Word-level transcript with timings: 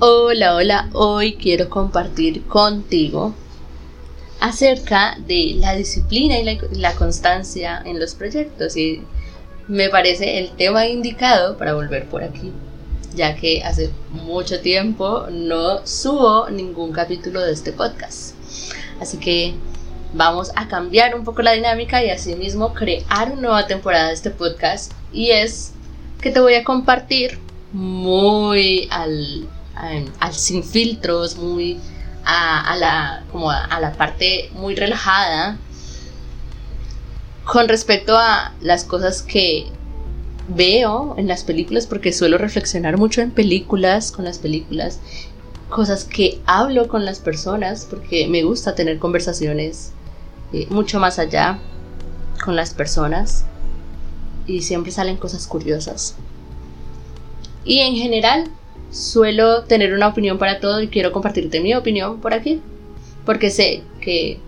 Hola, 0.00 0.54
hola, 0.54 0.90
hoy 0.92 1.34
quiero 1.34 1.68
compartir 1.68 2.46
contigo 2.46 3.34
acerca 4.38 5.16
de 5.26 5.56
la 5.56 5.74
disciplina 5.74 6.38
y 6.38 6.56
la, 6.78 6.94
constancia 6.94 7.82
en 7.84 7.98
los 7.98 8.14
proyectos 8.14 8.76
y 8.76 9.02
me 9.66 9.88
parece 9.88 10.38
el 10.38 10.50
tema 10.50 10.86
indicado 10.86 11.58
para 11.58 11.74
volver 11.74 12.08
por 12.08 12.22
aquí, 12.22 12.52
ya 13.16 13.34
que 13.34 13.64
hace 13.64 13.90
mucho 14.10 14.60
tiempo 14.60 15.26
no 15.32 15.84
subo 15.84 16.48
ningún 16.48 16.92
capítulo 16.92 17.40
de 17.40 17.52
este 17.52 17.72
podcast. 17.72 18.36
Así 19.00 19.18
que 19.18 19.54
vamos 20.12 20.52
a 20.54 20.68
cambiar 20.68 21.16
un 21.16 21.24
poco 21.24 21.42
la 21.42 21.54
dinámica 21.54 22.04
y 22.04 22.10
asimismo 22.10 22.72
crear 22.72 23.32
una 23.32 23.40
nueva 23.40 23.66
temporada 23.66 24.08
de 24.08 24.14
este 24.14 24.30
podcast 24.30 24.92
y 25.12 25.30
es 25.30 25.72
que 26.20 26.30
te 26.30 26.38
voy 26.38 26.54
a 26.54 26.62
compartir 26.62 27.40
muy 27.72 28.86
al, 28.92 29.48
al, 29.78 30.34
sin 30.34 30.64
filtros, 30.64 31.36
muy 31.36 31.78
a, 32.24 32.76
la, 32.76 33.24
como 33.32 33.50
a, 33.50 33.80
la 33.80 33.92
parte 33.92 34.50
muy 34.54 34.74
relajada 34.74 35.56
con 37.44 37.68
respecto 37.68 38.18
a 38.18 38.52
las 38.60 38.84
cosas 38.84 39.22
que 39.22 39.66
veo 40.48 41.14
en 41.16 41.28
las 41.28 41.44
películas, 41.44 41.86
porque 41.86 42.12
suelo 42.12 42.36
reflexionar 42.36 42.98
mucho 42.98 43.22
en 43.22 43.30
películas, 43.30 44.12
con 44.12 44.24
las 44.24 44.38
películas, 44.38 45.00
cosas 45.70 46.04
que 46.04 46.40
hablo 46.46 46.88
con 46.88 47.04
las 47.04 47.20
personas, 47.20 47.86
porque 47.88 48.26
me 48.26 48.42
gusta 48.42 48.74
tener 48.74 48.98
conversaciones 48.98 49.92
eh, 50.52 50.66
mucho 50.70 50.98
más 51.00 51.18
allá 51.18 51.58
con 52.44 52.56
las 52.56 52.74
personas 52.74 53.44
y 54.46 54.62
siempre 54.62 54.92
salen 54.92 55.16
cosas 55.16 55.46
curiosas. 55.46 56.16
Y 57.64 57.80
en 57.80 57.94
general 57.96 58.50
suelo 58.90 59.64
tener 59.64 59.92
una 59.92 60.08
opinión 60.08 60.38
para 60.38 60.60
todo 60.60 60.80
y 60.80 60.88
quiero 60.88 61.12
compartirte 61.12 61.60
mi 61.60 61.74
opinión 61.74 62.20
por 62.20 62.34
aquí, 62.34 62.60
porque 63.24 63.50
sé 63.50 63.82
que 64.00 64.38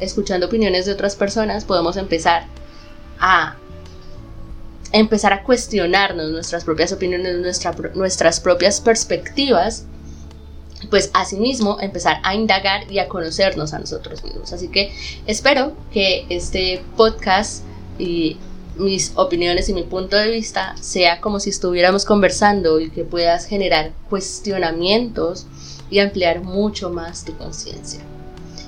escuchando 0.00 0.46
opiniones 0.46 0.86
de 0.86 0.92
otras 0.92 1.16
personas 1.16 1.64
podemos 1.64 1.96
empezar 1.96 2.44
a 3.18 3.56
empezar 4.92 5.32
a 5.32 5.42
cuestionarnos 5.42 6.30
nuestras 6.30 6.64
propias 6.64 6.92
opiniones, 6.92 7.60
nuestras 7.94 8.40
propias 8.40 8.80
perspectivas, 8.80 9.84
pues 10.90 11.10
asimismo 11.14 11.78
empezar 11.80 12.20
a 12.22 12.34
indagar 12.34 12.90
y 12.90 12.98
a 12.98 13.08
conocernos 13.08 13.72
a 13.74 13.78
nosotros 13.78 14.22
mismos. 14.22 14.52
Así 14.52 14.68
que 14.68 14.92
espero 15.26 15.72
que 15.92 16.26
este 16.28 16.82
podcast 16.96 17.64
y 17.98 18.36
mis 18.76 19.12
opiniones 19.14 19.68
y 19.68 19.74
mi 19.74 19.82
punto 19.82 20.16
de 20.16 20.30
vista 20.30 20.74
sea 20.80 21.20
como 21.20 21.40
si 21.40 21.50
estuviéramos 21.50 22.04
conversando 22.04 22.80
y 22.80 22.90
que 22.90 23.04
puedas 23.04 23.46
generar 23.46 23.92
cuestionamientos 24.08 25.46
y 25.90 26.00
ampliar 26.00 26.42
mucho 26.42 26.90
más 26.90 27.24
tu 27.24 27.36
conciencia. 27.36 28.00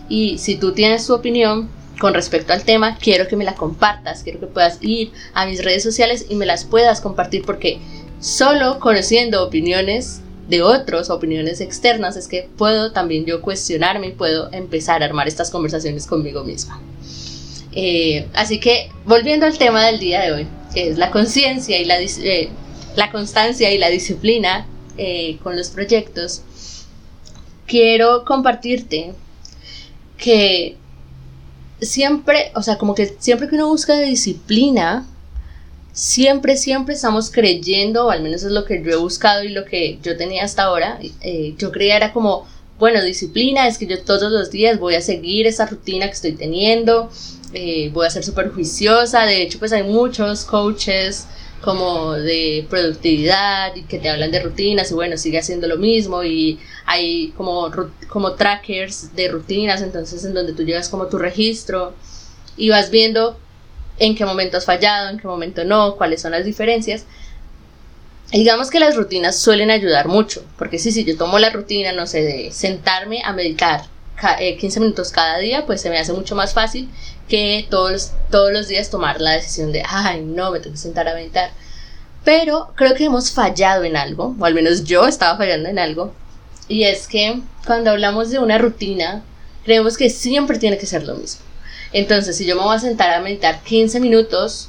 Y 0.08 0.38
si 0.38 0.56
tú 0.56 0.72
tienes 0.72 1.06
tu 1.06 1.14
opinión 1.14 1.68
con 2.00 2.14
respecto 2.14 2.52
al 2.52 2.64
tema, 2.64 2.96
quiero 2.96 3.28
que 3.28 3.36
me 3.36 3.44
la 3.44 3.54
compartas, 3.54 4.22
quiero 4.22 4.40
que 4.40 4.46
puedas 4.46 4.78
ir 4.80 5.12
a 5.34 5.46
mis 5.46 5.64
redes 5.64 5.82
sociales 5.82 6.26
y 6.28 6.36
me 6.36 6.46
las 6.46 6.64
puedas 6.64 7.00
compartir 7.00 7.44
porque 7.44 7.80
solo 8.20 8.78
conociendo 8.78 9.44
opiniones 9.44 10.20
de 10.48 10.62
otros, 10.62 11.10
opiniones 11.10 11.60
externas, 11.60 12.16
es 12.16 12.26
que 12.26 12.48
puedo 12.56 12.92
también 12.92 13.26
yo 13.26 13.42
cuestionarme 13.42 14.08
y 14.08 14.12
puedo 14.12 14.50
empezar 14.52 15.02
a 15.02 15.06
armar 15.06 15.28
estas 15.28 15.50
conversaciones 15.50 16.06
conmigo 16.06 16.42
misma. 16.42 16.80
Eh, 17.72 18.28
así 18.34 18.60
que 18.60 18.90
volviendo 19.04 19.46
al 19.46 19.58
tema 19.58 19.84
del 19.86 19.98
día 19.98 20.22
de 20.22 20.32
hoy, 20.32 20.46
que 20.72 20.90
es 20.90 20.98
la 20.98 21.10
conciencia 21.10 21.78
y 21.78 21.84
la, 21.84 22.00
eh, 22.00 22.48
la, 22.96 23.10
constancia 23.10 23.72
y 23.72 23.78
la 23.78 23.88
disciplina 23.88 24.66
eh, 24.96 25.38
con 25.42 25.56
los 25.56 25.68
proyectos, 25.68 26.42
quiero 27.66 28.24
compartirte 28.24 29.12
que 30.16 30.76
siempre, 31.80 32.50
o 32.54 32.62
sea, 32.62 32.78
como 32.78 32.94
que 32.94 33.14
siempre 33.18 33.48
que 33.48 33.54
uno 33.54 33.68
busca 33.68 33.98
disciplina, 33.98 35.06
siempre, 35.92 36.56
siempre 36.56 36.94
estamos 36.94 37.30
creyendo, 37.30 38.06
o 38.06 38.10
al 38.10 38.22
menos 38.22 38.42
es 38.42 38.50
lo 38.50 38.64
que 38.64 38.82
yo 38.82 38.92
he 38.92 38.96
buscado 38.96 39.44
y 39.44 39.50
lo 39.50 39.64
que 39.64 39.98
yo 40.02 40.16
tenía 40.16 40.44
hasta 40.44 40.64
ahora, 40.64 40.98
yo 41.56 41.70
creía 41.70 41.96
era 41.96 42.12
como, 42.12 42.46
bueno, 42.78 43.02
disciplina 43.02 43.68
es 43.68 43.78
que 43.78 43.86
yo 43.86 44.02
todos 44.02 44.32
los 44.32 44.50
días 44.50 44.78
voy 44.78 44.94
a 44.94 45.00
seguir 45.00 45.46
esa 45.46 45.66
rutina 45.66 46.06
que 46.06 46.12
estoy 46.12 46.32
teniendo, 46.32 47.10
eh, 47.52 47.90
voy 47.92 48.06
a 48.06 48.10
ser 48.10 48.24
súper 48.24 48.50
juiciosa. 48.50 49.24
De 49.24 49.42
hecho, 49.42 49.58
pues 49.58 49.72
hay 49.72 49.82
muchos 49.82 50.44
coaches 50.44 51.26
como 51.60 52.12
de 52.12 52.66
productividad 52.70 53.74
y 53.74 53.82
que 53.82 53.98
te 53.98 54.08
hablan 54.08 54.30
de 54.30 54.40
rutinas 54.40 54.90
y 54.90 54.94
bueno, 54.94 55.16
sigue 55.16 55.38
haciendo 55.38 55.66
lo 55.66 55.76
mismo 55.76 56.22
y 56.22 56.60
hay 56.86 57.32
como, 57.36 57.70
como 58.08 58.34
trackers 58.34 59.14
de 59.16 59.28
rutinas, 59.28 59.82
entonces 59.82 60.24
en 60.24 60.34
donde 60.34 60.52
tú 60.52 60.62
llevas 60.62 60.88
como 60.88 61.06
tu 61.06 61.18
registro 61.18 61.94
y 62.56 62.70
vas 62.70 62.90
viendo 62.90 63.36
en 63.98 64.14
qué 64.14 64.24
momento 64.24 64.56
has 64.56 64.64
fallado, 64.64 65.08
en 65.08 65.18
qué 65.18 65.26
momento 65.26 65.64
no, 65.64 65.96
cuáles 65.96 66.22
son 66.22 66.30
las 66.30 66.44
diferencias. 66.44 67.06
digamos 68.30 68.70
que 68.70 68.78
las 68.78 68.94
rutinas 68.94 69.36
suelen 69.36 69.70
ayudar 69.72 70.06
mucho, 70.06 70.44
porque 70.58 70.78
sí, 70.78 70.92
si 70.92 71.04
yo 71.04 71.16
tomo 71.16 71.40
la 71.40 71.50
rutina, 71.50 71.92
no 71.92 72.06
sé, 72.06 72.22
de 72.22 72.52
sentarme 72.52 73.20
a 73.24 73.32
meditar 73.32 73.82
15 74.20 74.78
eh, 74.78 74.80
minutos 74.80 75.10
cada 75.10 75.38
día, 75.38 75.66
pues 75.66 75.80
se 75.80 75.90
me 75.90 75.98
hace 75.98 76.12
mucho 76.12 76.36
más 76.36 76.54
fácil 76.54 76.88
que 77.28 77.66
todos, 77.70 78.12
todos 78.30 78.52
los 78.52 78.68
días 78.68 78.90
tomar 78.90 79.20
la 79.20 79.32
decisión 79.32 79.72
de, 79.72 79.82
ay, 79.86 80.22
no, 80.22 80.50
me 80.50 80.60
tengo 80.60 80.72
que 80.72 80.80
sentar 80.80 81.08
a 81.08 81.14
meditar. 81.14 81.50
Pero 82.24 82.72
creo 82.74 82.94
que 82.94 83.04
hemos 83.04 83.30
fallado 83.30 83.84
en 83.84 83.96
algo, 83.96 84.34
o 84.38 84.44
al 84.44 84.54
menos 84.54 84.84
yo 84.84 85.06
estaba 85.06 85.36
fallando 85.36 85.68
en 85.68 85.78
algo, 85.78 86.12
y 86.68 86.84
es 86.84 87.08
que 87.08 87.40
cuando 87.66 87.90
hablamos 87.90 88.30
de 88.30 88.38
una 88.38 88.58
rutina, 88.58 89.22
creemos 89.64 89.96
que 89.96 90.10
siempre 90.10 90.58
tiene 90.58 90.78
que 90.78 90.86
ser 90.86 91.04
lo 91.04 91.14
mismo. 91.14 91.42
Entonces, 91.92 92.36
si 92.36 92.44
yo 92.44 92.56
me 92.56 92.62
voy 92.62 92.76
a 92.76 92.78
sentar 92.78 93.10
a 93.12 93.20
meditar 93.20 93.62
15 93.62 94.00
minutos, 94.00 94.68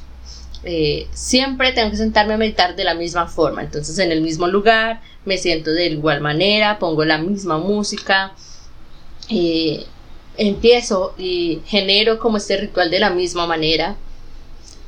eh, 0.63 1.07
siempre 1.13 1.71
tengo 1.73 1.91
que 1.91 1.97
sentarme 1.97 2.33
a 2.33 2.37
meditar 2.37 2.75
de 2.75 2.83
la 2.83 2.93
misma 2.93 3.27
forma. 3.27 3.61
Entonces, 3.61 3.97
en 3.99 4.11
el 4.11 4.21
mismo 4.21 4.47
lugar, 4.47 5.01
me 5.25 5.37
siento 5.37 5.71
de 5.71 5.87
igual 5.87 6.21
manera, 6.21 6.79
pongo 6.79 7.05
la 7.05 7.17
misma 7.17 7.57
música, 7.57 8.33
eh, 9.29 9.85
empiezo 10.39 11.13
y 11.17 11.61
genero 11.65 12.17
como 12.17 12.37
este 12.37 12.57
ritual 12.57 12.89
de 12.89 12.99
la 12.99 13.09
misma 13.09 13.45
manera. 13.45 13.97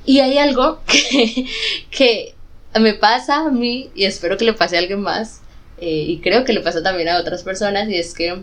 Y 0.06 0.20
hay 0.20 0.38
algo 0.38 0.80
que, 1.92 2.34
me 2.80 2.94
pasa 2.94 3.46
a 3.46 3.52
mí 3.52 3.90
y 3.94 4.06
espero 4.06 4.38
que 4.38 4.46
le 4.46 4.54
pase 4.54 4.78
a 4.78 4.80
alguien 4.80 5.02
más. 5.02 5.42
Eh, 5.78 6.06
y 6.08 6.20
creo 6.20 6.46
que 6.46 6.54
le 6.54 6.62
pasa 6.62 6.82
también 6.82 7.10
a 7.10 7.20
otras 7.20 7.44
personas 7.44 7.90
y 7.90 7.98
es 7.98 8.14
que 8.14 8.42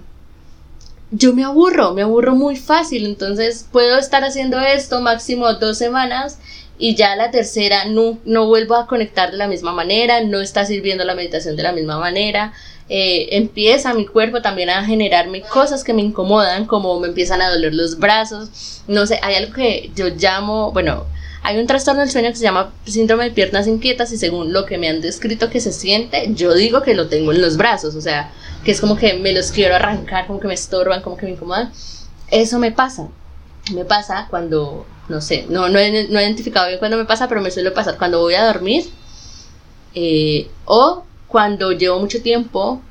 yo 1.11 1.33
me 1.33 1.45
aburro, 1.45 1.95
me 1.95 2.03
aburro 2.03 2.35
muy 2.35 2.57
fácil. 2.57 3.07
Entonces 3.07 3.67
puedo 3.73 3.99
estar 3.99 4.23
haciendo 4.23 4.61
esto 4.61 5.01
máximo 5.01 5.53
dos 5.55 5.79
semanas 5.79 6.39
y 6.79 6.95
ya 6.95 7.17
la 7.17 7.31
tercera 7.31 7.87
no, 7.87 8.19
no 8.25 8.47
vuelvo 8.47 8.77
a 8.77 8.87
conectar 8.87 9.31
de 9.31 9.39
la 9.39 9.49
misma 9.49 9.73
manera, 9.73 10.23
no 10.23 10.41
está 10.41 10.67
sirviendo 10.67 11.05
la 11.05 11.15
meditación 11.15 11.57
de 11.57 11.63
la 11.63 11.73
misma 11.73 11.99
manera, 11.99 12.53
eh, 12.89 13.29
empieza 13.37 13.95
mi 13.95 14.07
cuerpo 14.07 14.41
también 14.41 14.71
a 14.71 14.85
generarme 14.85 15.43
cosas 15.43 15.85
que 15.85 15.93
me 15.93 16.03
incomodan, 16.03 16.67
como 16.67 16.99
me 17.01 17.09
empiezan 17.09 17.43
a 17.43 17.51
doler 17.51 17.75
los 17.75 17.99
brazos, 17.99 18.83
no 18.87 19.07
sé, 19.07 19.21
hay 19.23 19.35
algo 19.35 19.53
que 19.53 19.91
yo 19.95 20.09
llamo, 20.09 20.73
bueno, 20.73 21.05
hay 21.43 21.59
un 21.59 21.67
trastorno 21.67 22.01
del 22.01 22.11
sueño 22.11 22.31
que 22.31 22.37
se 22.37 22.45
llama 22.45 22.73
síndrome 22.85 23.25
de 23.25 23.31
piernas 23.31 23.67
inquietas 23.67 24.13
y 24.13 24.19
según 24.19 24.53
lo 24.53 24.67
que 24.67 24.79
me 24.79 24.89
han 24.89 25.01
descrito 25.01 25.51
que 25.51 25.61
se 25.61 25.73
siente, 25.73 26.31
yo 26.35 26.55
digo 26.55 26.83
que 26.83 26.95
lo 26.95 27.09
tengo 27.09 27.33
en 27.33 27.43
los 27.43 27.57
brazos, 27.57 27.95
o 27.95 28.01
sea, 28.01 28.33
que 28.65 28.73
es 28.73 28.81
como 28.81 28.97
que 28.97 29.15
me 29.15 29.33
los 29.33 29.53
quiero 29.53 29.75
arrancar, 29.75 30.27
como 30.27 30.41
que 30.41 30.49
me 30.49 30.55
estorban, 30.55 31.03
como 31.03 31.17
que 31.17 31.27
me 31.27 31.33
incomodan. 31.33 31.73
Eso 32.31 32.59
me 32.59 32.73
pasa. 32.73 33.09
Me 33.73 33.85
pasa 33.85 34.27
cuando, 34.31 34.87
no 35.09 35.21
sé, 35.21 35.47
no, 35.49 35.69
no, 35.69 35.79
he, 35.79 36.09
no 36.09 36.19
he 36.19 36.25
identificado 36.25 36.67
bien 36.67 36.79
cuando 36.79 36.97
me 36.97 37.05
pasa, 37.05 37.29
pero 37.29 37.41
me 37.41 37.51
suele 37.51 37.71
pasar 37.71 37.99
cuando 37.99 38.21
voy 38.21 38.35
a 38.35 38.47
dormir 38.47 38.85
eh, 39.95 40.51
o 40.65 41.05
cuando 41.29 41.73
llevo 41.73 42.01
mucho 42.01 42.23
tiempo 42.23 42.83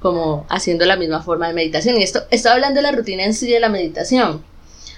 como 0.00 0.46
haciendo 0.48 0.84
la 0.84 0.96
misma 0.96 1.22
forma 1.22 1.46
de 1.46 1.54
meditación. 1.54 1.96
Y 1.96 2.02
esto, 2.02 2.24
estoy 2.30 2.52
hablando 2.52 2.80
de 2.80 2.82
la 2.82 2.92
rutina 2.92 3.24
en 3.24 3.34
sí 3.34 3.50
de 3.50 3.60
la 3.60 3.68
meditación. 3.68 4.44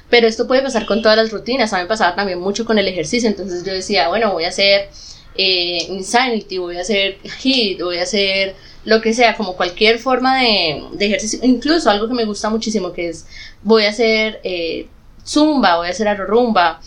Pero 0.08 0.26
esto 0.26 0.46
puede 0.46 0.62
pasar 0.62 0.87
con 0.87 1.02
todas 1.02 1.19
las 1.19 1.31
rutinas. 1.31 1.73
A 1.73 1.76
mí 1.76 1.82
me 1.82 1.88
pasaba 1.88 2.14
también 2.14 2.41
mucho 2.41 2.64
con 2.64 2.79
el 2.79 2.88
ejercicio. 2.88 3.29
Entonces 3.29 3.64
yo 3.64 3.73
decía, 3.73 4.08
bueno, 4.08 4.32
voy 4.32 4.44
a 4.44 4.49
hacer 4.49 4.88
eh, 5.37 5.87
Insanity, 5.91 6.58
voy 6.58 6.79
a 6.79 6.81
hacer 6.81 7.19
HIIT, 7.43 7.82
voy 7.82 7.99
a 7.99 8.05
hacer 8.05 8.55
lo 8.85 9.00
que 9.00 9.14
sea, 9.14 9.37
como 9.37 9.56
cualquier 9.56 9.99
forma 9.99 10.38
de, 10.38 10.82
ejercicio. 11.00 11.41
Incluso 11.43 11.91
algo 11.91 12.08
que 12.08 12.14
me 12.14 12.25
gusta 12.25 12.49
muchísimo, 12.50 12.93
que 12.93 13.11
es, 13.11 13.26
voy 13.62 13.85
a 13.85 13.91
hacer 13.91 14.41
eh, 14.44 14.88
Zumba, 15.26 15.76
voy 15.76 15.88
a 15.88 15.91
hacer 15.91 16.06
Arrumba 16.08 16.81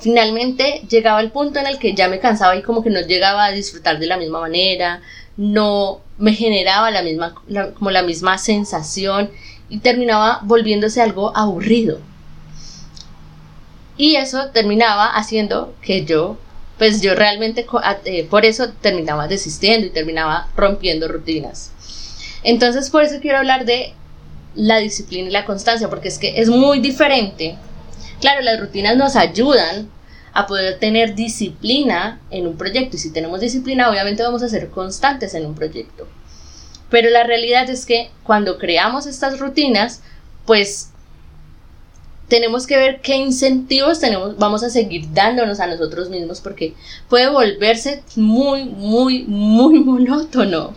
finalmente 0.00 0.82
llegaba 0.88 1.20
el 1.20 1.30
punto 1.30 1.58
en 1.58 1.66
el 1.66 1.78
que 1.78 1.94
ya 1.94 2.08
me 2.08 2.20
cansaba 2.20 2.56
y 2.56 2.62
como 2.62 2.82
que 2.82 2.90
no 2.90 3.00
llegaba 3.00 3.46
a 3.46 3.52
disfrutar 3.52 3.98
de 3.98 4.06
la 4.06 4.16
misma 4.16 4.40
manera, 4.40 5.00
no 5.36 6.00
me 6.18 6.32
generaba 6.34 6.90
la 6.90 7.02
misma, 7.02 7.34
como 7.78 7.90
la 7.90 8.02
misma 8.02 8.38
sensación 8.38 9.30
y 9.68 9.78
terminaba 9.78 10.40
volviéndose 10.42 11.00
algo 11.00 11.36
aburrido. 11.36 12.00
Y 13.96 14.16
eso 14.16 14.50
terminaba 14.50 15.06
haciendo 15.06 15.74
que 15.82 16.04
yo, 16.04 16.36
pues 16.78 17.00
yo 17.02 17.14
realmente, 17.14 17.66
eh, 18.04 18.24
por 18.24 18.44
eso 18.44 18.70
terminaba 18.80 19.26
desistiendo 19.26 19.86
y 19.86 19.90
terminaba 19.90 20.48
rompiendo 20.56 21.08
rutinas. 21.08 21.72
Entonces 22.44 22.90
por 22.90 23.02
eso 23.02 23.16
quiero 23.20 23.38
hablar 23.38 23.64
de 23.64 23.94
la 24.54 24.78
disciplina 24.78 25.28
y 25.28 25.32
la 25.32 25.44
constancia, 25.44 25.88
porque 25.88 26.08
es 26.08 26.18
que 26.18 26.40
es 26.40 26.48
muy 26.48 26.80
diferente. 26.80 27.56
Claro, 28.20 28.42
las 28.42 28.60
rutinas 28.60 28.96
nos 28.96 29.16
ayudan 29.16 29.88
a 30.32 30.46
poder 30.46 30.78
tener 30.78 31.14
disciplina 31.14 32.20
en 32.30 32.46
un 32.46 32.56
proyecto 32.56 32.96
y 32.96 32.98
si 32.98 33.12
tenemos 33.12 33.40
disciplina 33.40 33.90
obviamente 33.90 34.22
vamos 34.22 34.42
a 34.42 34.48
ser 34.48 34.70
constantes 34.70 35.34
en 35.34 35.46
un 35.46 35.54
proyecto. 35.54 36.06
Pero 36.90 37.10
la 37.10 37.24
realidad 37.24 37.68
es 37.68 37.86
que 37.86 38.10
cuando 38.22 38.58
creamos 38.58 39.06
estas 39.06 39.38
rutinas, 39.38 40.00
pues 40.46 40.90
tenemos 42.28 42.66
que 42.66 42.76
ver 42.76 43.00
qué 43.00 43.16
incentivos 43.16 44.00
tenemos, 44.00 44.36
vamos 44.36 44.62
a 44.62 44.70
seguir 44.70 45.12
dándonos 45.12 45.60
a 45.60 45.66
nosotros 45.66 46.10
mismos 46.10 46.40
porque 46.40 46.74
puede 47.08 47.28
volverse 47.28 48.02
muy, 48.16 48.64
muy, 48.64 49.24
muy 49.24 49.80
monótono. 49.84 50.74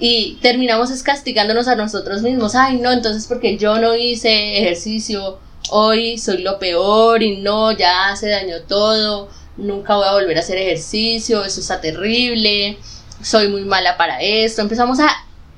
Y 0.00 0.38
terminamos 0.42 0.90
castigándonos 1.02 1.68
a 1.68 1.76
nosotros 1.76 2.22
mismos. 2.22 2.56
Ay, 2.56 2.78
no, 2.78 2.90
entonces 2.90 3.26
porque 3.26 3.56
yo 3.56 3.78
no 3.78 3.94
hice 3.94 4.58
ejercicio, 4.58 5.38
hoy 5.70 6.18
soy 6.18 6.42
lo 6.42 6.58
peor 6.58 7.22
y 7.22 7.38
no, 7.38 7.72
ya 7.72 8.14
se 8.16 8.28
dañó 8.28 8.62
todo, 8.62 9.28
nunca 9.56 9.96
voy 9.96 10.06
a 10.06 10.12
volver 10.12 10.36
a 10.36 10.40
hacer 10.40 10.58
ejercicio, 10.58 11.44
eso 11.44 11.60
está 11.60 11.80
terrible, 11.80 12.78
soy 13.22 13.48
muy 13.48 13.64
mala 13.64 13.96
para 13.96 14.20
esto. 14.20 14.62
Empezamos 14.62 15.00
a, 15.00 15.08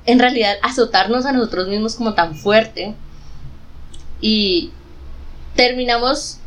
en 0.05 0.19
realidad, 0.19 0.55
azotarnos 0.61 1.25
a 1.25 1.31
nosotros 1.31 1.67
mismos 1.67 1.95
como 1.95 2.13
tan 2.13 2.35
fuerte. 2.35 2.95
Y 4.21 4.71
terminamos 5.55 6.37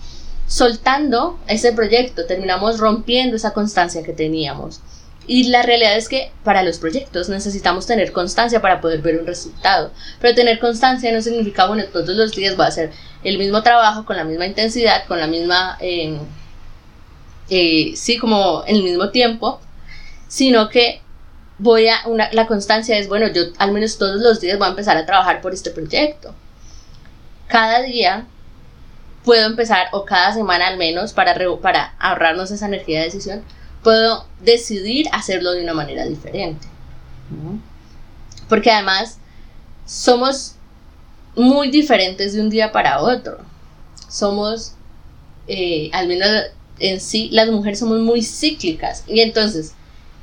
soltando 0.47 1.39
ese 1.47 1.73
proyecto, 1.73 2.27
terminamos 2.27 2.79
rompiendo 2.79 3.37
esa 3.37 3.53
constancia 3.53 4.03
que 4.03 4.13
teníamos. 4.13 4.81
Y 5.27 5.49
la 5.49 5.63
realidad 5.63 5.97
es 5.97 6.09
que 6.09 6.33
para 6.45 6.63
los 6.63 6.79
proyectos 6.79 7.29
necesitamos 7.29 7.87
tener 7.87 8.13
constancia 8.13 8.61
para 8.61 8.81
poder 8.81 9.01
ver 9.01 9.21
un 9.21 9.27
resultado. 9.27 9.93
Pero 10.21 10.35
tener 10.35 10.59
constancia 10.59 11.13
no 11.13 11.23
significa, 11.23 11.67
bueno, 11.67 11.85
todos 11.93 12.09
los 12.09 12.33
días 12.33 12.59
va 12.59 12.67
a 12.67 12.71
ser 12.71 12.91
el 13.23 13.39
mismo 13.39 13.63
trabajo 13.63 14.05
con 14.05 14.17
la 14.17 14.25
misma 14.25 14.47
intensidad, 14.47 15.07
con 15.07 15.21
la 15.21 15.27
misma, 15.27 15.77
eh, 15.81 16.19
eh, 17.51 17.93
sí, 17.95 18.19
como 18.19 18.65
en 18.67 18.77
el 18.77 18.83
mismo 18.83 19.11
tiempo, 19.11 19.61
sino 20.27 20.69
que 20.69 21.03
voy 21.59 21.89
a, 21.89 21.99
una, 22.07 22.33
la 22.33 22.47
constancia 22.47 22.99
es, 22.99 23.09
bueno, 23.09 23.29
yo 23.29 23.43
al 23.59 23.73
menos 23.73 23.99
todos 23.99 24.21
los 24.21 24.41
días 24.41 24.59
voy 24.59 24.67
a 24.67 24.71
empezar 24.71 24.97
a 24.97 25.07
trabajar 25.07 25.41
por 25.43 25.53
este 25.53 25.71
proyecto. 25.71 26.35
Cada 27.49 27.83
día 27.83 28.27
puedo 29.25 29.47
empezar, 29.47 29.89
o 29.93 30.05
cada 30.05 30.33
semana 30.33 30.69
al 30.69 30.79
menos, 30.79 31.13
para, 31.13 31.37
para 31.61 31.95
ahorrarnos 31.99 32.51
esa 32.51 32.67
energía 32.67 33.01
de 33.01 33.05
decisión, 33.07 33.45
puedo 33.83 34.27
decidir 34.41 35.07
hacerlo 35.13 35.53
de 35.53 35.63
una 35.63 35.75
manera 35.75 36.05
diferente. 36.07 36.67
Porque 38.49 38.71
además 38.71 39.19
somos 39.87 40.57
muy 41.37 41.71
diferentes 41.71 42.33
de 42.33 42.41
un 42.41 42.51
día 42.51 42.73
para 42.73 43.01
otro. 43.01 43.39
Somos, 44.09 44.73
eh, 45.47 45.91
al 45.93 46.09
menos 46.09 46.29
en 46.79 47.01
sí, 47.01 47.29
las 47.33 47.49
mujeres 47.49 47.79
somos 47.79 48.01
muy 48.01 48.23
cíclicas. 48.23 49.05
Y 49.07 49.21
entonces, 49.21 49.75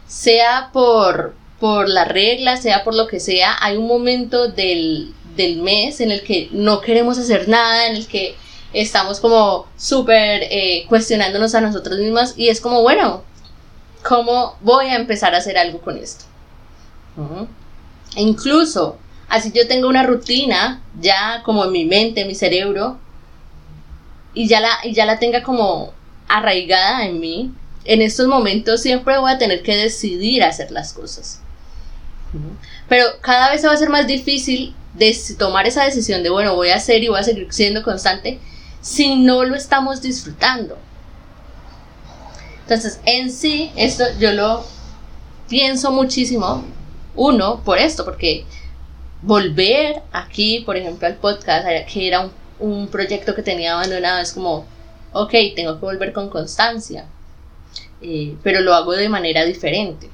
sea 0.08 0.70
por, 0.74 1.36
por 1.60 1.88
la 1.88 2.06
regla, 2.06 2.58
sea 2.58 2.84
por 2.84 2.96
lo 2.96 3.08
que 3.08 3.20
sea, 3.20 3.56
hay 3.62 3.78
un 3.78 3.88
momento 3.88 4.50
del, 4.50 5.14
del 5.36 5.58
mes 5.62 6.02
en 6.02 6.12
el 6.12 6.24
que 6.24 6.50
no 6.52 6.82
queremos 6.82 7.18
hacer 7.18 7.48
nada, 7.48 7.88
en 7.88 7.96
el 7.96 8.08
que 8.08 8.36
estamos 8.74 9.20
como 9.20 9.66
súper 9.78 10.44
eh, 10.44 10.86
cuestionándonos 10.90 11.56
a 11.56 11.62
nosotros 11.62 12.00
mismas 12.00 12.34
y 12.36 12.50
es 12.50 12.60
como, 12.60 12.82
bueno, 12.82 13.24
¿cómo 14.04 14.58
voy 14.62 14.88
a 14.88 14.96
empezar 14.96 15.34
a 15.34 15.38
hacer 15.38 15.58
algo 15.58 15.80
con 15.80 15.98
esto? 15.98 16.26
E 18.16 18.22
incluso, 18.22 18.98
así 19.28 19.52
yo 19.54 19.68
tengo 19.68 19.88
una 19.88 20.04
rutina 20.04 20.82
ya 21.00 21.42
como 21.44 21.66
en 21.66 21.72
mi 21.72 21.86
mente, 21.86 22.22
en 22.22 22.28
mi 22.28 22.36
cerebro, 22.36 23.00
y 24.34 24.48
ya 24.48 24.60
la, 24.60 24.70
y 24.84 24.94
ya 24.94 25.06
la 25.06 25.20
tenga 25.20 25.42
como 25.44 25.94
arraigada 26.28 27.06
en 27.06 27.20
mí, 27.20 27.52
en 27.86 28.02
estos 28.02 28.28
momentos 28.28 28.82
siempre 28.82 29.18
voy 29.18 29.32
a 29.32 29.38
tener 29.38 29.64
que 29.64 29.76
decidir 29.76 30.44
hacer 30.44 30.72
las 30.72 30.94
cosas. 30.94 31.42
Pero 32.90 33.06
cada 33.22 33.50
vez 33.50 33.62
se 33.62 33.68
va 33.68 33.74
a 33.74 33.76
hacer 33.76 33.90
más 33.90 34.06
difícil 34.06 34.76
de 34.94 35.18
tomar 35.38 35.66
esa 35.66 35.86
decisión 35.86 36.24
de, 36.24 36.30
bueno, 36.30 36.56
voy 36.56 36.70
a 36.70 36.76
hacer 36.76 37.04
y 37.04 37.08
voy 37.08 37.20
a 37.20 37.24
seguir 37.24 37.48
siendo 37.52 37.84
constante 37.84 38.40
si 38.82 39.16
no 39.16 39.44
lo 39.44 39.56
estamos 39.56 40.02
disfrutando. 40.02 40.78
Entonces, 42.68 43.00
en 43.06 43.32
sí, 43.32 43.72
esto 43.78 44.04
yo 44.20 44.34
lo 44.34 44.62
pienso 45.48 45.90
muchísimo, 45.90 46.66
uno, 47.16 47.62
por 47.64 47.78
esto, 47.78 48.04
porque 48.04 48.44
volver 49.22 50.02
aquí, 50.12 50.64
por 50.66 50.76
ejemplo, 50.76 51.08
al 51.08 51.16
podcast, 51.16 51.66
que 51.66 52.08
era 52.10 52.30
un, 52.60 52.90
proyecto 52.90 53.34
que 53.34 53.42
tenía 53.42 53.72
abandonado, 53.72 54.20
es 54.20 54.34
como, 54.34 54.66
ok, 55.14 55.32
tengo 55.56 55.76
que 55.76 55.86
volver 55.86 56.12
con 56.12 56.28
constancia, 56.28 57.06
eh, 58.02 58.36
pero 58.44 58.60
lo 58.60 58.74
hago 58.74 58.92
de 58.92 59.08
manera 59.08 59.46
diferente. 59.46 60.10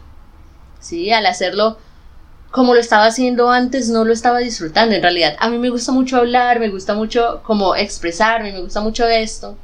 ¿sí? 0.79 1.11
Al 1.11 1.25
hacerlo 1.25 1.79
como 2.51 2.75
lo 2.75 2.79
estaba 2.79 3.07
haciendo 3.07 3.49
antes, 3.49 3.89
no 3.89 4.05
lo 4.05 4.13
estaba 4.13 4.37
disfrutando. 4.37 4.93
En 4.93 5.01
realidad, 5.01 5.35
a 5.39 5.49
mí 5.49 5.57
me 5.57 5.71
gusta 5.71 5.91
mucho 5.91 6.17
hablar, 6.17 6.59
me 6.59 6.69
gusta 6.69 6.93
mucho 6.93 7.41
como 7.43 7.75
expresarme, 7.75 8.51
me 8.51 8.61
gusta 8.61 8.79
mucho 8.79 9.07
esto 9.07 9.57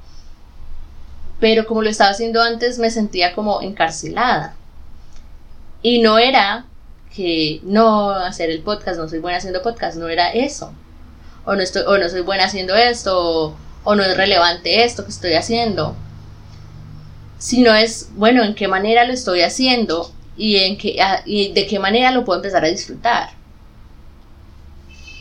pero 1.39 1.65
como 1.65 1.81
lo 1.81 1.89
estaba 1.89 2.11
haciendo 2.11 2.41
antes 2.41 2.79
me 2.79 2.91
sentía 2.91 3.33
como 3.33 3.61
encarcelada. 3.61 4.55
Y 5.81 6.01
no 6.01 6.19
era 6.19 6.65
que 7.15 7.61
no 7.63 8.11
hacer 8.11 8.49
el 8.49 8.61
podcast, 8.61 8.99
no 8.99 9.07
soy 9.07 9.19
buena 9.19 9.37
haciendo 9.37 9.61
podcast, 9.61 9.97
no 9.97 10.09
era 10.09 10.31
eso. 10.31 10.73
O 11.45 11.55
no, 11.55 11.61
estoy, 11.61 11.83
o 11.87 11.97
no 11.97 12.09
soy 12.09 12.21
buena 12.21 12.45
haciendo 12.45 12.75
esto, 12.75 13.55
o, 13.83 13.95
no 13.95 14.03
es 14.03 14.15
relevante 14.17 14.83
esto 14.83 15.03
que 15.03 15.11
estoy 15.11 15.33
haciendo. 15.33 15.95
Sino 17.37 17.73
es, 17.73 18.09
bueno, 18.15 18.43
en 18.43 18.53
qué 18.53 18.67
manera 18.67 19.05
lo 19.05 19.13
estoy 19.13 19.41
haciendo 19.41 20.11
y, 20.35 20.57
en 20.57 20.77
qué, 20.77 21.01
ah, 21.01 21.21
y 21.25 21.53
de 21.53 21.65
qué 21.65 21.79
manera 21.79 22.11
lo 22.11 22.25
puedo 22.25 22.39
empezar 22.39 22.65
a 22.65 22.67
disfrutar. 22.67 23.29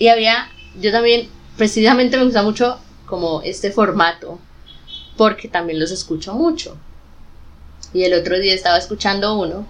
Y 0.00 0.08
había, 0.08 0.50
yo 0.80 0.90
también, 0.90 1.28
precisamente 1.56 2.16
me 2.16 2.24
gusta 2.24 2.42
mucho 2.42 2.78
como 3.06 3.40
este 3.42 3.70
formato 3.70 4.40
porque 5.18 5.48
también 5.48 5.78
los 5.78 5.90
escucho 5.90 6.32
mucho. 6.32 6.78
Y 7.92 8.04
el 8.04 8.14
otro 8.14 8.38
día 8.38 8.54
estaba 8.54 8.78
escuchando 8.78 9.38
uno 9.38 9.66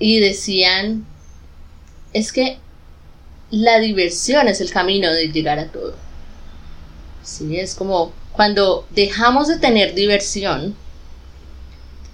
y 0.00 0.18
decían, 0.18 1.06
es 2.12 2.32
que 2.32 2.58
la 3.50 3.78
diversión 3.78 4.48
es 4.48 4.60
el 4.60 4.72
camino 4.72 5.12
de 5.12 5.28
llegar 5.28 5.60
a 5.60 5.68
todo. 5.68 5.94
Sí, 7.22 7.58
es 7.58 7.74
como 7.74 8.12
cuando 8.32 8.86
dejamos 8.90 9.46
de 9.48 9.58
tener 9.58 9.94
diversión, 9.94 10.74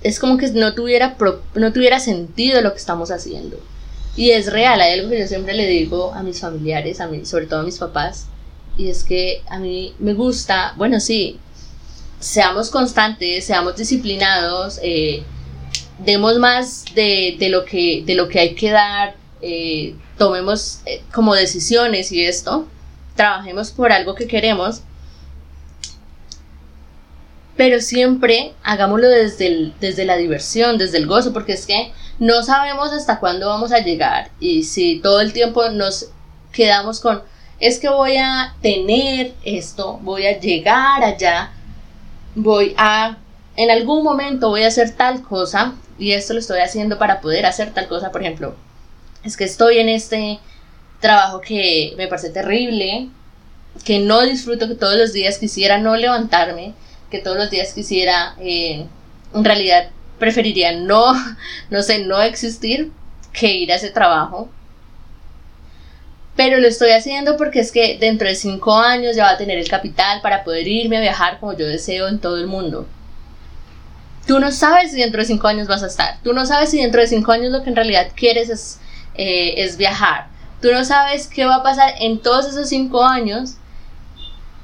es 0.03 0.19
como 0.19 0.37
que 0.37 0.49
no 0.51 0.75
tuviera, 0.75 1.17
no 1.55 1.73
tuviera 1.73 2.01
sentido 2.01 2.61
lo 2.61 2.73
que 2.73 2.79
estamos 2.79 3.11
haciendo. 3.11 3.59
Y 4.17 4.31
es 4.31 4.53
real, 4.53 4.81
hay 4.81 4.99
algo 4.99 5.11
que 5.11 5.21
yo 5.21 5.27
siempre 5.27 5.55
le 5.55 5.67
digo 5.67 6.13
a 6.13 6.23
mis 6.23 6.41
familiares, 6.41 7.01
a 7.01 7.07
mí, 7.07 7.25
sobre 7.25 7.47
todo 7.47 7.61
a 7.61 7.65
mis 7.65 7.79
papás, 7.79 8.27
y 8.77 8.89
es 8.89 9.05
que 9.05 9.43
a 9.49 9.59
mí 9.59 9.95
me 9.99 10.15
gusta, 10.15 10.75
bueno, 10.77 11.01
sí, 11.01 11.39
seamos 12.21 12.71
constantes, 12.71 13.47
seamos 13.47 13.77
disciplinados, 13.77 14.79
eh, 14.83 15.25
demos 15.99 16.39
más 16.39 16.85
de, 16.95 17.37
lo 17.51 17.65
que, 17.65 18.05
de 18.07 18.15
lo 18.15 18.29
que 18.29 18.39
hay 18.39 18.55
que 18.55 18.71
dar, 18.71 19.17
eh, 19.43 19.95
tomemos 20.19 20.81
eh, 20.85 21.03
como 21.13 21.35
decisiones 21.35 22.13
y 22.13 22.25
esto, 22.25 22.69
trabajemos 23.17 23.71
por 23.71 23.91
algo 23.91 24.15
que 24.15 24.27
queremos, 24.27 24.83
pero 27.57 27.81
siempre 27.81 28.53
hagámoslo 28.63 29.09
desde, 29.09 29.73
desde 29.81 30.05
la 30.05 30.17
diversión, 30.17 30.79
desde 30.79 30.99
el 30.99 31.07
gozo, 31.07 31.33
porque 31.33 31.55
es 31.55 31.67
que 31.67 31.93
no 32.19 32.43
sabemos 32.43 32.93
hasta 32.93 33.19
cuándo 33.19 33.49
vamos 33.49 33.73
a 33.73 33.81
llegar 33.81 34.31
y 34.41 34.63
si 34.65 35.01
todo 35.01 35.21
el 35.21 35.33
tiempo 35.33 35.69
nos 35.71 36.11
quedamos 36.53 37.01
con, 37.01 37.23
es 37.59 37.79
que 37.79 37.89
voy 37.89 38.17
a 38.17 38.55
tener 38.63 39.33
esto, 39.45 39.99
voy 40.03 40.27
a 40.27 40.39
llegar 40.39 41.03
allá, 41.03 41.53
voy 42.43 42.75
a, 42.77 43.19
en 43.57 43.71
algún 43.71 44.03
momento 44.03 44.49
voy 44.49 44.63
a 44.63 44.69
hacer 44.69 44.93
tal 44.97 45.23
cosa 45.23 45.75
y 45.99 46.13
esto 46.13 46.33
lo 46.33 46.41
estoy 46.41 46.61
haciendo 46.61 46.99
para 46.99 47.21
poder 47.21 47.47
hacer 47.47 47.73
tal 47.73 47.89
cosa, 47.89 48.11
por 48.11 48.23
ejemplo, 48.23 48.55
es 49.23 49.37
que 49.37 49.45
estoy 49.45 49.79
en 49.79 49.89
este 49.89 50.39
trabajo 51.01 51.41
que 51.41 51.95
me 51.97 52.09
parece 52.09 52.31
terrible, 52.31 53.09
que 53.85 54.01
no 54.01 54.23
disfruto, 54.23 54.69
que 54.69 54.75
todos 54.75 54.97
los 54.97 55.13
días 55.13 55.39
quisiera 55.39 55.79
no 55.79 55.97
levantarme, 55.97 56.75
que 57.11 57.19
todos 57.19 57.37
los 57.37 57.51
días 57.51 57.73
quisiera, 57.75 58.35
eh, 58.41 58.87
en 59.35 59.45
realidad 59.45 59.91
preferiría 60.19 60.73
no, 60.73 61.13
no 61.71 61.83
sé, 61.83 62.05
no 62.05 62.21
existir 62.21 62.93
que 63.33 63.55
ir 63.55 63.73
a 63.73 63.77
ese 63.77 63.91
trabajo 63.91 64.49
pero 66.41 66.59
lo 66.59 66.69
estoy 66.69 66.93
haciendo 66.93 67.37
porque 67.37 67.61
es 67.61 67.71
que 67.71 67.99
dentro 67.99 68.27
de 68.27 68.35
cinco 68.35 68.75
años 68.75 69.15
ya 69.15 69.25
va 69.25 69.33
a 69.33 69.37
tener 69.37 69.59
el 69.59 69.69
capital 69.69 70.23
para 70.23 70.43
poder 70.43 70.67
irme 70.67 70.97
a 70.97 71.03
viajar 71.03 71.39
como 71.39 71.53
yo 71.53 71.67
deseo 71.67 72.09
en 72.09 72.19
todo 72.19 72.39
el 72.39 72.47
mundo. 72.47 72.87
Tú 74.27 74.41
no 74.41 74.51
sabes 74.51 74.93
si 74.93 75.01
dentro 75.01 75.21
de 75.21 75.27
cinco 75.27 75.49
años 75.49 75.69
vas 75.69 75.83
a 75.83 75.89
estar. 75.89 76.19
Tú 76.23 76.33
no 76.33 76.47
sabes 76.47 76.71
si 76.71 76.81
dentro 76.81 77.03
de 77.03 77.09
cinco 77.09 77.33
años 77.33 77.53
lo 77.53 77.63
que 77.63 77.69
en 77.69 77.77
realidad 77.77 78.09
quieres 78.17 78.49
es 78.49 78.81
eh, 79.17 79.63
es 79.63 79.77
viajar. 79.77 80.29
Tú 80.63 80.73
no 80.73 80.83
sabes 80.83 81.27
qué 81.27 81.45
va 81.45 81.57
a 81.57 81.63
pasar 81.63 81.93
en 82.01 82.21
todos 82.21 82.49
esos 82.49 82.71
cinco 82.71 83.05
años 83.05 83.57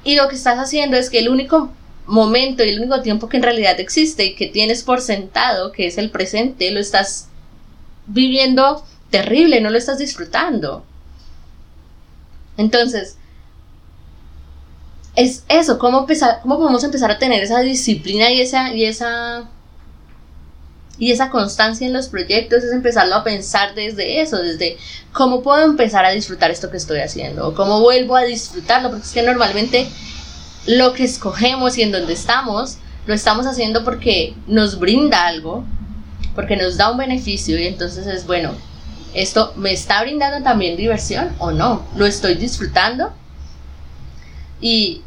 y 0.03 0.15
lo 0.15 0.27
que 0.29 0.35
estás 0.35 0.57
haciendo 0.57 0.97
es 0.97 1.11
que 1.11 1.19
el 1.19 1.29
único 1.29 1.71
momento 2.07 2.63
y 2.63 2.69
el 2.69 2.79
único 2.79 3.03
tiempo 3.03 3.29
que 3.29 3.37
en 3.37 3.43
realidad 3.43 3.79
existe 3.79 4.25
y 4.25 4.33
que 4.33 4.47
tienes 4.47 4.81
por 4.81 4.99
sentado, 4.99 5.71
que 5.71 5.85
es 5.85 5.99
el 5.99 6.09
presente, 6.09 6.71
lo 6.71 6.79
estás 6.79 7.27
viviendo 8.07 8.83
terrible, 9.11 9.61
no 9.61 9.69
lo 9.69 9.77
estás 9.77 9.99
disfrutando. 9.99 10.83
Entonces, 12.57 13.17
es 15.15 15.43
eso, 15.49 15.79
¿cómo, 15.79 15.99
empezar, 15.99 16.39
cómo 16.41 16.57
podemos 16.57 16.83
empezar 16.83 17.09
a 17.11 17.17
tener 17.17 17.41
esa 17.41 17.59
disciplina 17.61 18.31
y 18.31 18.41
esa, 18.41 18.73
y 18.73 18.85
esa 18.85 19.49
y 20.99 21.11
esa 21.11 21.29
constancia 21.29 21.85
en 21.85 21.93
los 21.93 22.07
proyectos 22.07 22.63
es 22.63 22.71
empezarlo 22.71 23.15
a 23.15 23.23
pensar 23.23 23.75
desde 23.75 24.21
eso, 24.21 24.37
desde 24.37 24.77
cómo 25.13 25.43
puedo 25.43 25.63
empezar 25.63 26.05
a 26.05 26.11
disfrutar 26.11 26.51
esto 26.51 26.71
que 26.71 26.77
estoy 26.77 26.99
haciendo, 26.99 27.47
o 27.47 27.53
cómo 27.53 27.81
vuelvo 27.81 28.15
a 28.15 28.23
disfrutarlo, 28.23 28.89
porque 28.89 29.05
es 29.05 29.11
que 29.11 29.21
normalmente 29.21 29.87
lo 30.65 30.93
que 30.93 31.03
escogemos 31.03 31.77
y 31.77 31.83
en 31.83 31.91
donde 31.91 32.13
estamos, 32.13 32.77
lo 33.05 33.13
estamos 33.13 33.45
haciendo 33.45 33.83
porque 33.83 34.33
nos 34.47 34.79
brinda 34.79 35.27
algo, 35.27 35.63
porque 36.35 36.57
nos 36.57 36.77
da 36.77 36.91
un 36.91 36.97
beneficio 36.97 37.59
y 37.59 37.67
entonces 37.67 38.07
es 38.07 38.25
bueno, 38.25 38.53
esto 39.17 39.53
me 39.55 39.73
está 39.73 40.01
brindando 40.01 40.43
también 40.43 40.77
diversión 40.77 41.35
o 41.39 41.51
no, 41.51 41.85
lo 41.95 42.05
estoy 42.05 42.35
disfrutando 42.35 43.11
y 44.61 45.01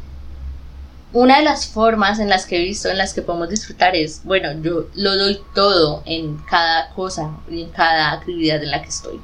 una 1.13 1.37
de 1.37 1.43
las 1.43 1.67
formas 1.67 2.19
en 2.19 2.29
las 2.29 2.45
que 2.45 2.57
he 2.57 2.63
visto 2.63 2.89
en 2.89 2.97
las 2.97 3.13
que 3.13 3.21
podemos 3.21 3.49
disfrutar 3.49 3.95
es, 3.95 4.23
bueno, 4.23 4.51
yo 4.61 4.87
lo 4.95 5.17
doy 5.17 5.39
todo 5.55 6.03
en 6.05 6.37
cada 6.49 6.89
cosa 6.89 7.37
y 7.49 7.63
en 7.63 7.69
cada 7.69 8.11
actividad 8.11 8.61
en 8.61 8.71
la 8.71 8.81
que 8.81 8.89
estoy. 8.89 9.19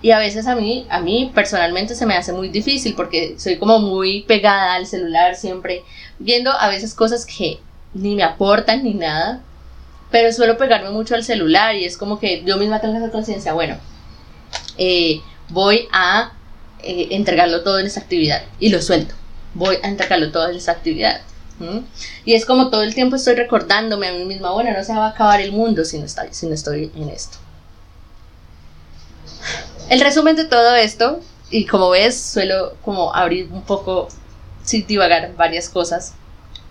Y 0.00 0.10
a 0.10 0.18
veces 0.18 0.48
a 0.48 0.56
mí, 0.56 0.86
a 0.90 1.00
mí 1.00 1.30
personalmente 1.32 1.94
se 1.94 2.06
me 2.06 2.16
hace 2.16 2.32
muy 2.32 2.48
difícil 2.48 2.94
porque 2.94 3.36
soy 3.38 3.58
como 3.58 3.78
muy 3.78 4.22
pegada 4.22 4.74
al 4.74 4.86
celular 4.86 5.36
siempre, 5.36 5.84
viendo 6.18 6.50
a 6.50 6.68
veces 6.68 6.94
cosas 6.94 7.24
que 7.24 7.60
ni 7.94 8.16
me 8.16 8.24
aportan 8.24 8.82
ni 8.82 8.94
nada, 8.94 9.42
pero 10.12 10.32
suelo 10.32 10.56
pegarme 10.56 10.90
mucho 10.90 11.16
al 11.16 11.24
celular 11.24 11.74
y 11.74 11.84
es 11.84 11.96
como 11.96 12.20
que 12.20 12.44
yo 12.44 12.58
misma 12.58 12.80
tengo 12.80 12.96
esa 12.96 13.10
conciencia, 13.10 13.52
bueno, 13.52 13.78
eh, 14.78 15.20
voy 15.48 15.88
a 15.92 16.32
eh, 16.82 17.08
entregarlo 17.10 17.62
todo 17.62 17.80
en 17.80 17.86
esta 17.86 18.00
actividad 18.00 18.42
y 18.60 18.68
lo 18.68 18.80
suelto 18.80 19.14
voy 19.54 19.78
a 19.82 19.88
entregarlo 19.88 20.30
toda 20.30 20.50
esa 20.52 20.72
actividad. 20.72 21.20
Y 22.24 22.34
es 22.34 22.44
como 22.44 22.70
todo 22.70 22.82
el 22.82 22.94
tiempo 22.94 23.14
estoy 23.14 23.36
recordándome 23.36 24.08
a 24.08 24.12
mí 24.12 24.24
misma, 24.24 24.50
bueno, 24.50 24.72
no 24.76 24.82
se 24.82 24.92
va 24.94 25.06
a 25.06 25.10
acabar 25.10 25.40
el 25.40 25.52
mundo 25.52 25.84
si 25.84 25.98
no 25.98 26.06
estoy, 26.06 26.28
si 26.32 26.46
no 26.46 26.54
estoy 26.54 26.90
en 26.96 27.08
esto. 27.08 27.38
El 29.88 30.00
resumen 30.00 30.34
de 30.34 30.44
todo 30.44 30.74
esto, 30.74 31.20
y 31.50 31.66
como 31.66 31.90
ves, 31.90 32.20
suelo 32.20 32.74
como 32.82 33.14
abrir 33.14 33.48
un 33.52 33.62
poco, 33.62 34.08
sin 34.64 34.86
divagar 34.88 35.36
varias 35.36 35.68
cosas, 35.68 36.14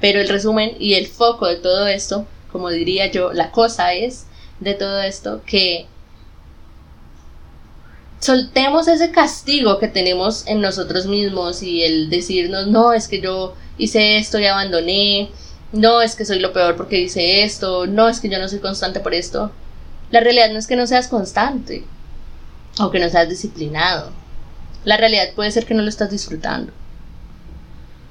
pero 0.01 0.19
el 0.19 0.27
resumen 0.27 0.75
y 0.77 0.95
el 0.95 1.07
foco 1.07 1.47
de 1.47 1.57
todo 1.57 1.87
esto, 1.87 2.25
como 2.51 2.69
diría 2.69 3.11
yo, 3.11 3.33
la 3.33 3.51
cosa 3.51 3.93
es 3.93 4.25
de 4.59 4.73
todo 4.73 5.01
esto 5.01 5.41
que 5.45 5.87
soltemos 8.19 8.87
ese 8.87 9.11
castigo 9.11 9.79
que 9.79 9.87
tenemos 9.87 10.45
en 10.47 10.61
nosotros 10.61 11.07
mismos 11.07 11.63
y 11.63 11.83
el 11.83 12.09
decirnos, 12.09 12.67
no, 12.67 12.93
es 12.93 13.07
que 13.07 13.19
yo 13.19 13.55
hice 13.77 14.17
esto 14.17 14.39
y 14.39 14.45
abandoné, 14.45 15.31
no, 15.71 16.01
es 16.01 16.15
que 16.15 16.25
soy 16.25 16.39
lo 16.39 16.53
peor 16.53 16.75
porque 16.75 16.99
hice 16.99 17.43
esto, 17.43 17.87
no, 17.87 18.07
es 18.07 18.19
que 18.19 18.29
yo 18.29 18.37
no 18.39 18.47
soy 18.47 18.59
constante 18.59 18.99
por 18.99 19.13
esto. 19.13 19.51
La 20.11 20.19
realidad 20.19 20.51
no 20.51 20.59
es 20.59 20.67
que 20.67 20.75
no 20.75 20.85
seas 20.85 21.07
constante 21.07 21.83
o 22.79 22.91
que 22.91 22.99
no 22.99 23.09
seas 23.09 23.27
disciplinado. 23.27 24.11
La 24.83 24.97
realidad 24.97 25.33
puede 25.35 25.51
ser 25.51 25.65
que 25.65 25.73
no 25.73 25.81
lo 25.81 25.89
estás 25.89 26.11
disfrutando. 26.11 26.71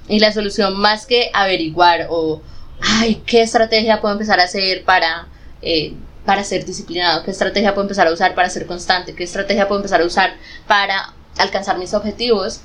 Y 0.08 0.18
la 0.18 0.32
solución 0.32 0.76
más 0.76 1.06
que 1.06 1.30
averiguar 1.34 2.08
o, 2.10 2.42
ay, 2.80 3.22
¿qué 3.26 3.42
estrategia 3.42 4.00
puedo 4.00 4.14
empezar 4.14 4.40
a 4.40 4.44
hacer 4.44 4.84
para 4.84 5.28
eh, 5.62 5.94
para 6.24 6.44
ser 6.44 6.64
disciplinado, 6.64 7.22
qué 7.24 7.30
estrategia 7.30 7.74
puedo 7.74 7.84
empezar 7.84 8.06
a 8.06 8.12
usar 8.12 8.34
para 8.34 8.50
ser 8.50 8.66
constante, 8.66 9.14
qué 9.14 9.24
estrategia 9.24 9.66
puedo 9.66 9.80
empezar 9.80 10.00
a 10.00 10.04
usar 10.04 10.34
para 10.66 11.14
alcanzar 11.38 11.78
mis 11.78 11.94
objetivos, 11.94 12.60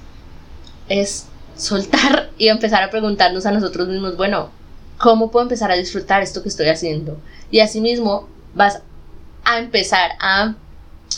es 0.90 1.26
soltar 1.56 2.30
y 2.38 2.50
empezar 2.50 2.84
a 2.84 2.90
preguntarnos 2.90 3.46
a 3.46 3.52
nosotros 3.52 3.88
mismos, 3.88 4.18
bueno, 4.18 4.52
¿cómo 4.98 5.32
puedo 5.32 5.44
empezar 5.44 5.72
a 5.72 5.76
disfrutar 5.76 6.22
esto 6.22 6.44
que 6.44 6.50
estoy 6.50 6.68
haciendo? 6.68 7.18
Y 7.50 7.60
asimismo 7.60 8.28
vas 8.54 8.82
a 9.44 9.60
empezar 9.60 10.12
a, 10.20 10.56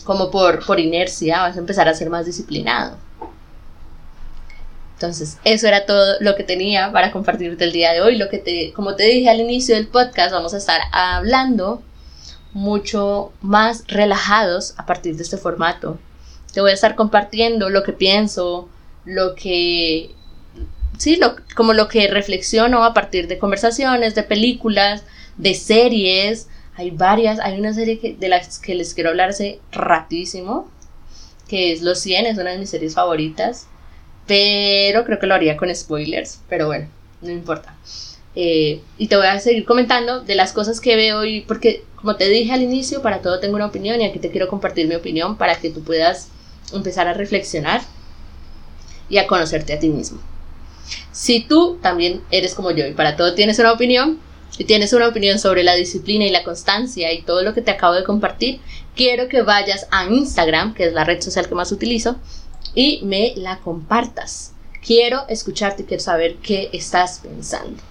como 0.03 0.29
por, 0.29 0.65
por 0.65 0.79
inercia, 0.79 1.41
vas 1.41 1.57
a 1.57 1.59
empezar 1.59 1.87
a 1.87 1.93
ser 1.93 2.09
más 2.09 2.25
disciplinado. 2.25 2.97
Entonces, 4.97 5.37
eso 5.43 5.67
era 5.67 5.85
todo 5.85 6.15
lo 6.21 6.35
que 6.35 6.43
tenía 6.43 6.91
para 6.91 7.11
compartirte 7.11 7.63
el 7.63 7.71
día 7.71 7.93
de 7.93 8.01
hoy. 8.01 8.17
Lo 8.17 8.29
que 8.29 8.39
te, 8.39 8.73
como 8.73 8.95
te 8.95 9.03
dije 9.03 9.29
al 9.29 9.39
inicio 9.39 9.75
del 9.75 9.85
podcast, 9.85 10.31
vamos 10.31 10.55
a 10.55 10.57
estar 10.57 10.81
hablando 10.91 11.83
mucho 12.53 13.31
más 13.41 13.83
relajados 13.87 14.73
a 14.77 14.87
partir 14.87 15.15
de 15.15 15.21
este 15.21 15.37
formato. 15.37 15.99
Te 16.51 16.61
voy 16.61 16.71
a 16.71 16.73
estar 16.73 16.95
compartiendo 16.95 17.69
lo 17.69 17.83
que 17.83 17.93
pienso, 17.93 18.69
lo 19.05 19.35
que... 19.35 20.15
Sí, 20.97 21.17
lo, 21.17 21.35
como 21.55 21.73
lo 21.73 21.89
que 21.89 22.07
reflexiono 22.07 22.83
a 22.83 22.95
partir 22.95 23.27
de 23.27 23.37
conversaciones, 23.37 24.15
de 24.15 24.23
películas, 24.23 25.03
de 25.37 25.53
series. 25.53 26.47
Hay 26.75 26.89
varias, 26.89 27.37
hay 27.39 27.59
una 27.59 27.75
serie 27.75 28.17
de 28.19 28.29
las 28.29 28.57
que 28.57 28.73
les 28.73 28.95
quiero 28.95 29.11
hablar 29.11 29.29
hace 29.29 29.59
ratísimo, 29.71 30.71
que 31.47 31.71
es 31.71 31.83
Los 31.83 31.99
100, 31.99 32.25
es 32.25 32.37
una 32.39 32.49
de 32.49 32.57
mis 32.57 32.71
series 32.71 32.95
favoritas, 32.95 33.67
pero 34.27 35.05
creo 35.05 35.19
que 35.19 35.27
lo 35.27 35.33
haría 35.33 35.57
con 35.57 35.73
spoilers, 35.73 36.41
pero 36.49 36.67
bueno, 36.67 36.87
no 37.21 37.31
importa. 37.31 37.75
Eh, 38.35 38.81
y 38.97 39.07
te 39.07 39.15
voy 39.15 39.25
a 39.25 39.39
seguir 39.39 39.65
comentando 39.65 40.21
de 40.21 40.35
las 40.35 40.53
cosas 40.53 40.79
que 40.79 40.95
veo 40.95 41.25
y 41.25 41.41
porque 41.41 41.83
como 41.95 42.15
te 42.17 42.29
dije 42.29 42.53
al 42.53 42.61
inicio, 42.61 43.01
para 43.01 43.21
todo 43.21 43.39
tengo 43.39 43.55
una 43.55 43.65
opinión 43.65 43.99
y 43.99 44.05
aquí 44.05 44.19
te 44.19 44.29
quiero 44.29 44.47
compartir 44.47 44.87
mi 44.87 44.93
opinión 44.93 45.37
para 45.37 45.55
que 45.55 45.71
tú 45.71 45.83
puedas 45.83 46.29
empezar 46.71 47.07
a 47.07 47.13
reflexionar 47.13 47.81
y 49.09 49.17
a 49.17 49.25
conocerte 49.25 49.73
a 49.73 49.79
ti 49.79 49.89
mismo. 49.89 50.19
Si 51.11 51.41
tú 51.41 51.79
también 51.81 52.21
eres 52.29 52.53
como 52.53 52.71
yo 52.71 52.85
y 52.85 52.93
para 52.93 53.15
todo 53.15 53.33
tienes 53.33 53.57
una 53.57 53.71
opinión, 53.71 54.19
y 54.57 54.63
tienes 54.65 54.93
una 54.93 55.07
opinión 55.07 55.39
sobre 55.39 55.63
la 55.63 55.75
disciplina 55.75 56.25
y 56.25 56.31
la 56.31 56.43
constancia 56.43 57.13
y 57.13 57.21
todo 57.21 57.43
lo 57.43 57.53
que 57.53 57.61
te 57.61 57.71
acabo 57.71 57.93
de 57.93 58.03
compartir, 58.03 58.59
quiero 58.95 59.27
que 59.27 59.41
vayas 59.41 59.87
a 59.91 60.05
Instagram, 60.05 60.73
que 60.73 60.85
es 60.85 60.93
la 60.93 61.03
red 61.03 61.21
social 61.21 61.47
que 61.47 61.55
más 61.55 61.71
utilizo, 61.71 62.17
y 62.77 63.01
me 63.03 63.33
la 63.35 63.57
compartas. 63.57 64.53
Quiero 64.85 65.27
escucharte 65.27 65.83
quiero 65.83 66.03
saber 66.03 66.35
qué 66.35 66.69
estás 66.71 67.19
pensando. 67.23 67.81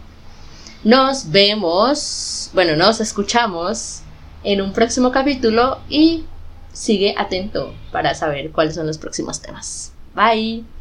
Nos 0.85 1.33
vemos, 1.33 2.51
bueno, 2.55 2.77
nos 2.77 3.01
escuchamos 3.01 4.03
en 4.45 4.63
un 4.63 4.73
próximo 4.73 5.11
capítulo 5.11 5.81
y 5.89 6.25
sigue 6.73 7.17
atento 7.19 7.75
para 7.91 8.15
saber 8.15 8.53
cuáles 8.53 8.77
son 8.77 8.87
los 8.87 8.97
próximos 8.97 9.43
temas. 9.43 9.93
Bye. 10.15 10.67